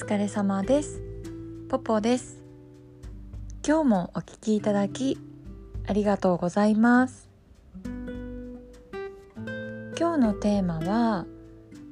[0.00, 1.02] 疲れ様です。
[1.68, 2.42] ポポです。
[3.64, 5.18] 今日もお聞きいただき
[5.86, 7.28] ありがとうございます。
[7.84, 7.92] 今
[10.14, 11.26] 日のテーマは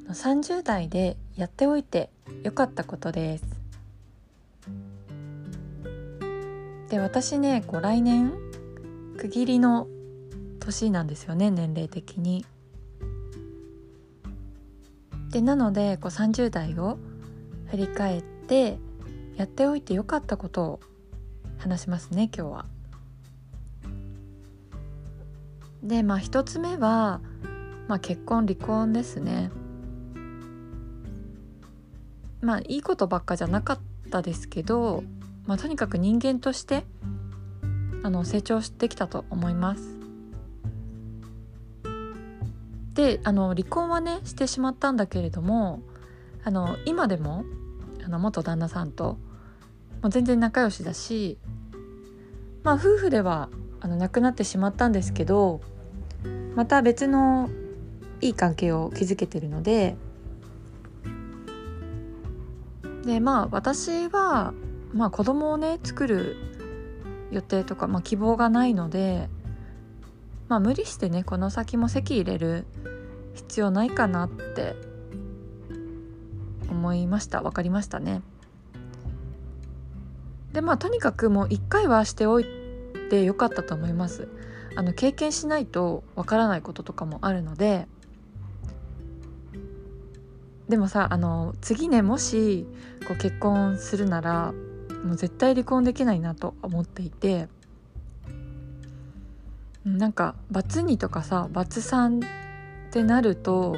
[0.09, 2.09] 30代でやっておいて
[2.45, 3.45] よかったことです。
[6.89, 8.33] で私ねこう来年
[9.19, 9.87] 区切りの
[10.61, 12.47] 年なんですよね年齢的に。
[15.31, 16.99] でなのでこう30代を
[17.71, 18.79] 振り返って
[19.37, 20.81] やっておいてよかったことを
[21.59, 22.67] 話しますね今日は。
[25.83, 27.21] でまあ一つ目は、
[27.87, 29.51] まあ、結婚離婚ですね。
[32.41, 33.79] まあいいことばっかじゃなかっ
[34.11, 35.05] たですけど、
[35.47, 36.85] まあ、とにかく人間として
[38.03, 39.99] あの成長してきたと思います。
[42.95, 45.81] であの離婚はねしてしまったんだけれども
[46.49, 47.45] あの今でも
[48.03, 49.19] あの元旦那さんと
[50.01, 51.37] もう全然仲良しだし
[52.63, 55.61] まあ夫婦ではあの亡くなってしまったんですけど
[56.55, 57.51] また別の
[58.23, 59.99] いい関係を築けてるので
[63.05, 64.55] でまあ私は、
[64.95, 66.37] まあ、子供をね作る
[67.31, 69.29] 予定とか、まあ、希望がないので
[70.49, 72.65] まあ無理してねこの先も籍入れる
[73.35, 74.88] 必要ないかなって
[76.89, 78.23] 思いました分かりましたね。
[80.53, 82.47] でまあとにかくもう一回はしておい
[83.11, 84.29] てよかったと思います。
[84.75, 87.89] あの経験しないとわからないこととかもあるので
[90.69, 92.65] でもさあの次ねもし
[93.09, 94.53] こう結婚するなら
[95.03, 97.49] もう絶対離婚できないなと思っていて
[99.85, 103.77] なんかバツ2とかさバツ3ってなると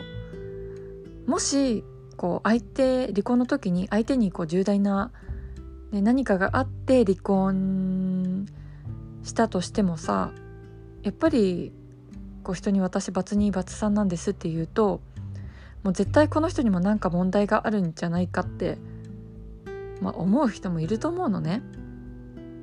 [1.27, 1.83] もし
[2.21, 5.11] こう相手離婚の時に相手にこう重大な、
[5.91, 8.45] ね、何かがあって離婚
[9.23, 10.31] したとしてもさ
[11.03, 11.73] やっぱり
[12.43, 15.01] こう人に私バツ2バツ3なんですって言うと
[15.83, 18.77] もう絶対この人にも何か問題があるんじゃないかって、
[20.03, 21.63] まあ、思う人もいると思うのね。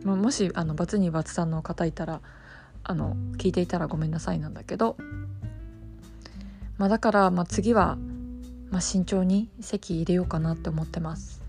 [0.04, 2.22] ま、もしあのバツ2バツ3の方いたら
[2.84, 4.98] あの聞いていたらごめんなさいなんだけど、
[6.78, 7.98] まあ、だから、まあ、次は、
[8.70, 11.42] まあ、慎重に席入れようかなって思ってます。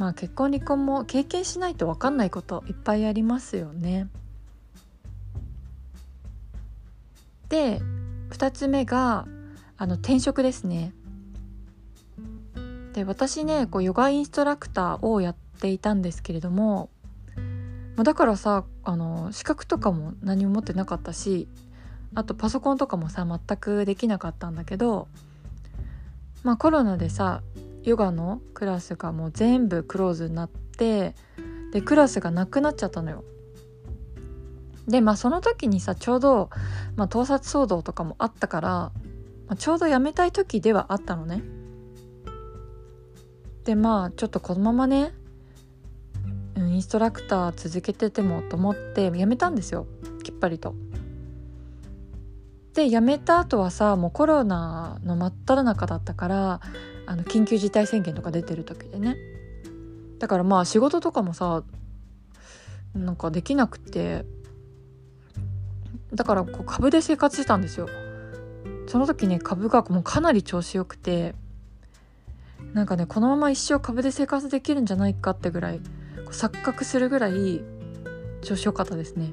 [0.00, 4.08] まあ結婚離婚も経験しないと分かんないこといっぱいありますよね。
[7.50, 7.82] で
[8.30, 9.26] 2つ目が
[9.76, 10.94] あの転職ですね。
[12.94, 16.88] で私ねこうヨガインストラクターをやっていたんですけれども
[17.96, 21.46] だからさあの資格とかも何も持ってなかったし
[22.14, 25.08] あとパソコンとかもさ全くできなかったんだけど
[26.42, 27.42] まあコロナでさ
[27.82, 31.14] ヨガのクラスがもう全部クローズになって
[31.72, 33.24] でクラスがなくなっちゃったのよ。
[34.88, 36.50] でまあその時にさちょうど、
[36.96, 38.92] まあ、盗撮騒動とかもあったから、ま
[39.50, 41.42] あ、ちょうど辞めたい時ではあったのね。
[43.64, 45.12] でまあちょっとこのままね、
[46.56, 49.86] インストラクター続けててもと思って辞めたんですよ
[50.24, 50.74] きっぱりと。
[52.80, 56.60] で辞めた後はさもうコロナの真っ只中だったから
[57.04, 59.16] あの緊急事態宣言とか出てる時でね。
[60.18, 61.62] だからまあ仕事とかもさ
[62.94, 64.24] なんかできなくて
[66.14, 67.88] だからこう株で生活してたんですよ。
[68.86, 71.34] その時ね株がもうかなり調子よくて
[72.72, 75.80] なんかねこのまま一生株で生活できるんじゃないかってぐらい
[76.30, 77.62] 錯覚するぐらい
[78.42, 79.32] 調子よかったですね。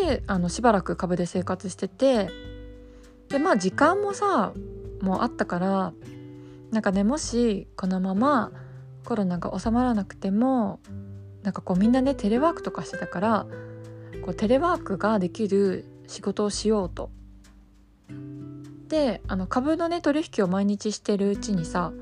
[0.00, 2.30] であのしばらく株で生活してて
[3.28, 4.52] でまあ時間もさ
[5.00, 5.92] もうあったから
[6.70, 8.52] なんかねもしこのまま
[9.04, 10.80] コロナが収まらなくても
[11.42, 13.46] なんかこうみんなねテレワークとかしてたから
[14.24, 17.10] こうテレワークができる仕事をしようと。
[18.88, 21.92] であの株のね取引を毎日してるうちにさ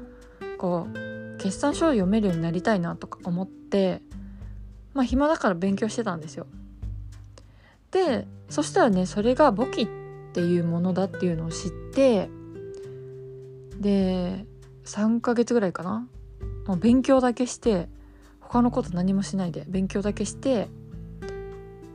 [0.57, 4.01] こう決算書を読めるようになりたいなとか思って
[4.95, 6.47] まあ暇だから勉強してたんですよ。
[7.91, 9.89] でそしたらねそれが簿記っ
[10.33, 12.29] ていうものだっていうのを知って
[13.79, 14.47] で
[14.85, 16.09] 3ヶ月ぐらいかな。
[16.67, 17.89] もう勉強だけして
[18.41, 20.69] 他のこと何もしないで勉強だけして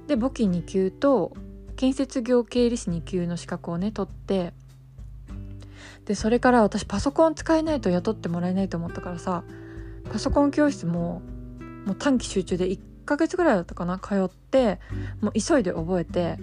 [0.08, 1.34] で簿記2級と
[1.76, 4.54] 建設業経理士2級の資格をね取って
[6.06, 9.44] でそれから私パソコン使えないと雇ってもらえないと思ったからさ
[10.12, 11.22] パソコン教室も
[11.86, 14.80] もう短期集中で1ヶ月ぐらいだったかな通って
[15.22, 16.38] もう急いで覚えて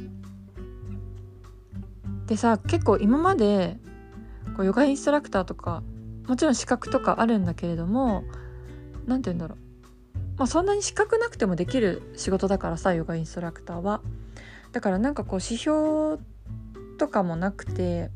[2.26, 3.76] でさ結構今まで
[4.56, 5.82] こうヨガインストラクターとか
[6.28, 8.24] もちろん資格とかあるんだけれども
[9.06, 9.58] 何て言うんだろう
[10.38, 14.00] まあそんなに資格なくてもできる仕事だからさヨガインストラクターは。
[14.72, 16.18] だからなんかこう指標
[16.96, 18.10] とかもなくて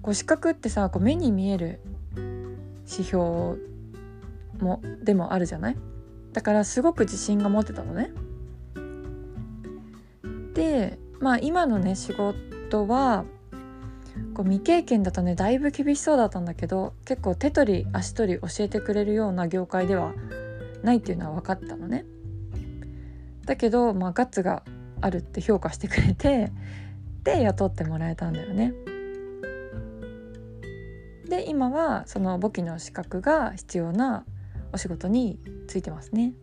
[0.00, 1.80] こう資格ってさこう目に見える
[2.90, 3.58] 指標
[4.58, 5.76] もでもあるじゃない？
[6.32, 8.12] だからすごく自信が持ってたのね。
[10.54, 13.24] でまあ今のね仕事は
[14.34, 20.12] こう未経験だとねだいぶ厳しそうだったんだけど結構手取り足取り教えてくれるような業界では
[20.82, 22.04] ないっていうのは分かったのね。
[23.44, 24.62] だけど、まあ、ガッツが
[25.00, 26.52] あるって評価してくれて
[27.24, 28.72] で雇ってもらえたんだよね。
[31.28, 34.24] で今はその簿記の資格が必要な
[34.72, 36.34] お仕事についてますね。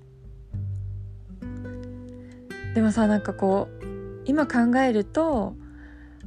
[2.76, 3.86] でもさなんかこう
[4.26, 5.56] 今考えると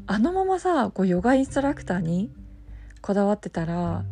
[0.06, 2.30] あのままさこうヨガインストラクターに
[3.00, 4.04] こだわってたら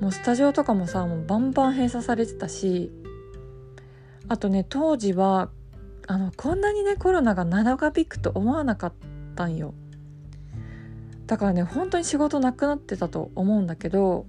[0.00, 2.92] もうスタジオとかもさもうバンバン閉鎖されてたし
[4.28, 5.50] あとね当時は
[6.06, 8.92] あのこんなにねコロナが長引くと思わなかっ
[9.34, 9.74] たんよ
[11.28, 14.24] だからね本当に仕事なくなってたと思うんだけど、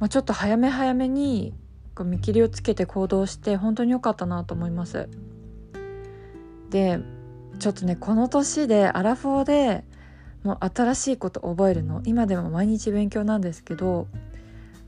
[0.00, 1.54] まあ、ちょっと早め早めに
[1.94, 5.08] こう見切りをつけて行動して本当に良かったなと思います。
[6.70, 7.00] で
[7.58, 9.84] ちょっとねこの年でアラフォーで
[10.44, 14.06] もう新しいこと覚えるの今でも毎日勉強なんですけど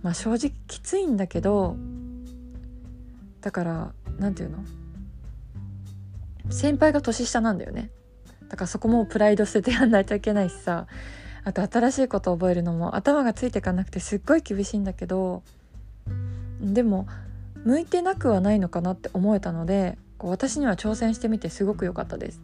[0.03, 1.77] まあ正直きついんだけど
[3.41, 4.65] だから何て言うの？
[6.53, 7.91] 先輩が年下なんだよね。
[8.49, 10.87] だからそこもプライド捨ててやんないといけないしさ。
[11.45, 15.43] あと新しいことを覚えるのも頭がついていかなくてすっごい厳しいんだけど
[16.61, 17.07] でも
[17.65, 22.41] 向いてなくはないのかなって思えたのでこう私には挑戦してみてすごく良かったです。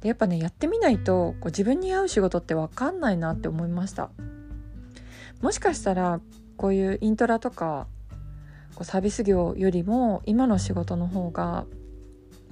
[0.00, 4.10] でやっぱねやってみないとこう自分に合う仕事って分かんないなって思いました。
[5.40, 6.20] もしかしたら
[6.56, 7.86] こういうイントラとか
[8.74, 11.64] こうサービス業よりも今の仕事の方が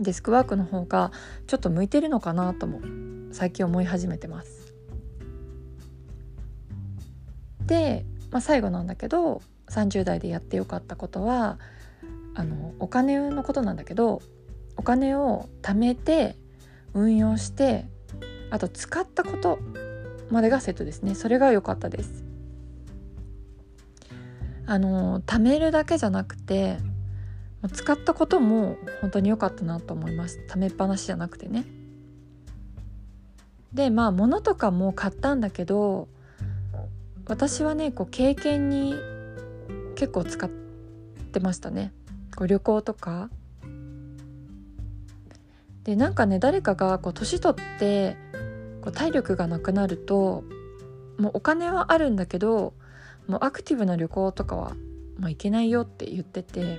[0.00, 1.12] デスクワークの方が
[1.46, 2.80] ちょっと向いてるのかなとも
[3.32, 4.74] 最近思い始めてます。
[7.66, 11.58] で、まあ、最後なんだけど30代でやってよかったことは
[12.34, 14.20] あのお金のことなんだけど
[14.76, 16.36] お金を貯めて
[16.92, 17.86] 運用して
[18.50, 19.58] あと使ったこと
[20.30, 22.24] までがセットですねそれが良かったです
[24.66, 26.78] あの貯めるだけじゃなくて
[27.68, 30.40] 使ったことも本当に良かったなと思います。
[30.48, 31.64] 貯めっぱなしじゃなくてね。
[33.72, 36.08] でまあ物とかも買ったんだけど
[37.26, 38.94] 私はねこう経験に
[39.96, 40.48] 結構使っ
[41.32, 41.92] てましたね。
[42.36, 43.30] こう旅行とか。
[45.84, 48.16] でなんかね誰かがこう年取って
[48.80, 50.42] こう体力がなくなると
[51.18, 52.72] もうお金はあるんだけど
[53.26, 54.70] もうアクティブな旅行とかは
[55.18, 56.78] もう行けないよって言ってて、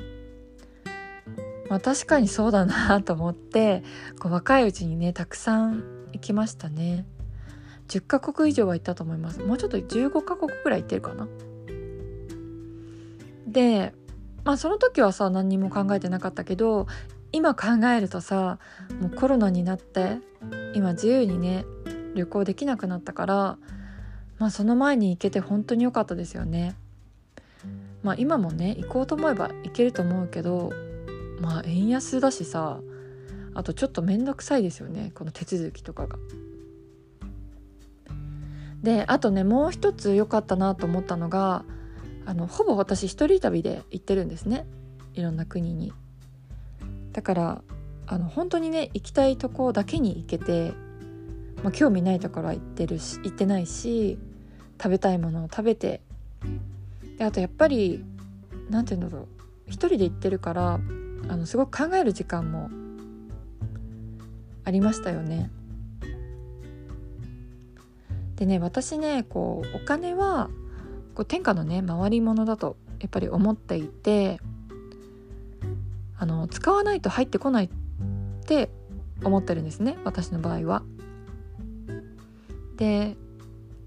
[1.69, 3.83] まあ、確かにそうだなと思って
[4.19, 5.83] こう若いうちにねたくさん
[6.13, 7.05] 行きましたね。
[7.87, 9.39] 10カ国以上は行ったと思います。
[9.41, 11.27] もうちょっと15カ国ぐらい行ってるかな。
[13.47, 13.93] で
[14.43, 16.87] まあその時はさ何にも考えてなかったけど
[17.31, 18.59] 今考えるとさ
[19.01, 20.17] もうコロナになって
[20.73, 21.65] 今自由にね
[22.15, 23.57] 旅行できなくなったから
[24.37, 26.75] まあその前に行けて本当に良かったですよね。
[28.03, 30.71] まあ今もね行こうと思えば行けると思うけど
[31.39, 32.79] まあ円安だしさ
[33.53, 36.17] あとちょっと面倒くさいですよねこの手続きとかが。
[38.83, 41.65] であとねもう一つ良かったなと思ったのが
[42.25, 44.67] あのほぼ私一人旅で行ってるんですね
[45.15, 45.91] いろんな国に。
[47.13, 47.61] だから
[48.07, 50.73] あの本当にね行きたいとこだけに行けて、
[51.63, 54.19] まあ、興味ないところは行ってるし行ってないし
[54.77, 56.01] 食べたいものを食べて
[57.17, 58.03] であとやっぱり
[58.69, 59.27] 何て言うんだろう
[59.67, 60.79] 一人で行ってるから
[61.27, 62.69] あのすごく考える時間も
[64.63, 65.49] ありましたよね。
[68.35, 70.49] でね私ねこうお金は
[71.13, 74.39] こう天下のね回り物だとやっぱり思っていて
[76.17, 77.69] あの使わないと入ってこないっ
[78.45, 78.69] て
[79.23, 80.83] 思ってるんですね私の場合は。
[82.77, 83.15] で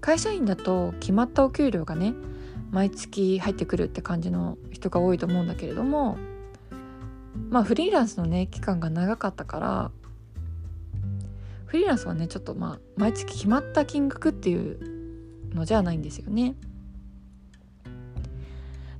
[0.01, 2.13] 会社員だと決まったお給料がね
[2.71, 6.17] 毎月入ってくるって感じの人が多いと思うんだけれども
[7.49, 9.91] まあフリーランスのね期間が長かったから
[11.65, 16.55] フリーランスはねちょっとまあ毎月決まった金額っていうのじゃないんですよね。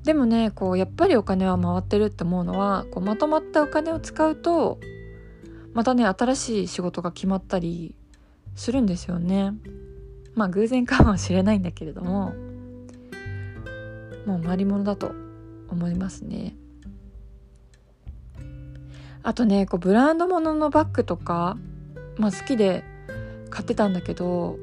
[0.03, 4.79] でもねこうやっぱりお金は回ってるって思うのはこうまとまったお金を使うと、
[5.73, 7.95] またね新しい仕事が決まったり
[8.55, 9.53] するんですよね
[10.35, 12.33] まあ偶然かもしれないんだけれども
[14.25, 15.11] もう回り物だと
[15.69, 16.55] 思いますね
[19.23, 21.57] あとねこうブランド物のバッグとか、
[22.17, 22.83] まあ、好きで
[23.49, 24.57] 買ってたんだけど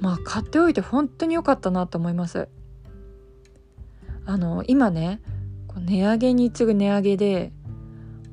[0.00, 2.48] まあ買っておいて本当に良かったなと思います。
[4.26, 5.20] あの今ね
[5.76, 7.52] 値上げに次ぐ値上げで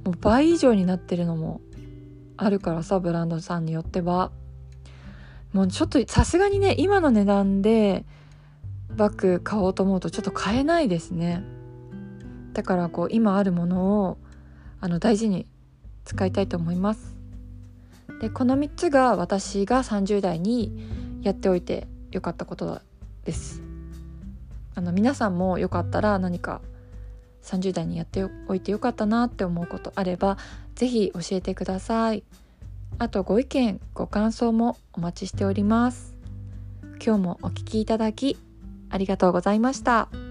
[0.04, 1.62] もう倍以上になってるのも
[2.36, 4.32] あるからさブランドさんによっては。
[5.54, 8.06] もうちょっとさすがにね今の値段で
[8.96, 11.44] バッグ買おうと思うとちょっと買えないですね。
[12.54, 14.18] だからこう今あるものを
[14.82, 15.48] あの大事に
[16.08, 17.16] 使いたいと思います。
[18.22, 20.72] でこの3つが私が30代に
[21.22, 22.82] やっておいてよかったこと
[23.26, 23.62] です。
[24.74, 26.62] あの皆さんもよかったら何か
[27.44, 30.38] 30代にやっておいてよかったなって思うことあれば
[30.76, 32.24] 是非教えてください。
[33.00, 36.16] あとご意見ご感想もお待ちしております。
[37.04, 38.38] 今日もお聴きいただき
[38.90, 40.27] ありがとうございました。